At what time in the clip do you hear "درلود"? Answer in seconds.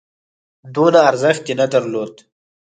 1.73-2.13